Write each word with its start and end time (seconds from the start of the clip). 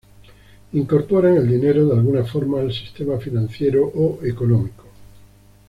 Incorporan 0.73 1.37
el 1.37 1.47
dinero 1.47 1.85
de 1.85 1.93
alguna 1.93 2.25
forma 2.25 2.59
al 2.59 2.73
sistema 2.73 3.19
financiero 3.19 3.85
o 3.85 4.17
económico. 4.23 4.85